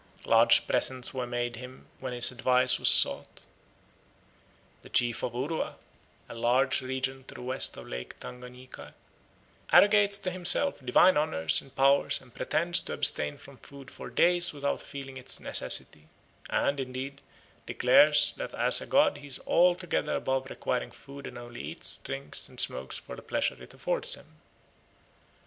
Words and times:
Large 0.25 0.67
presents 0.67 1.13
were 1.13 1.27
made 1.27 1.57
him 1.57 1.85
when 1.99 2.11
his 2.11 2.31
advice 2.31 2.79
was 2.79 2.89
sought. 2.89 3.41
The 4.81 4.89
chief 4.89 5.21
of 5.21 5.33
Urua, 5.33 5.75
a 6.27 6.33
large 6.33 6.81
region 6.81 7.23
to 7.25 7.35
the 7.35 7.43
west 7.43 7.77
of 7.77 7.87
Lake 7.87 8.19
Tanganyika, 8.19 8.95
"arrogates 9.71 10.17
to 10.23 10.31
himself 10.31 10.83
divine 10.83 11.17
honours 11.17 11.61
and 11.61 11.75
power 11.75 12.09
and 12.19 12.33
pretends 12.33 12.81
to 12.81 12.93
abstain 12.93 13.37
from 13.37 13.57
food 13.57 13.91
for 13.91 14.09
days 14.09 14.53
without 14.53 14.81
feeling 14.81 15.17
its 15.17 15.39
necessity; 15.39 16.07
and, 16.49 16.79
indeed, 16.79 17.21
declares 17.67 18.33
that 18.37 18.55
as 18.55 18.81
a 18.81 18.87
god 18.87 19.19
he 19.19 19.27
is 19.27 19.39
altogether 19.45 20.15
above 20.15 20.49
requiring 20.49 20.89
food 20.89 21.27
and 21.27 21.37
only 21.37 21.61
eats, 21.61 21.97
drinks, 21.97 22.49
and 22.49 22.59
smokes 22.59 22.97
for 22.97 23.15
the 23.15 23.21
pleasure 23.21 23.61
it 23.61 23.71
affords 23.75 24.15
him." 24.15 24.25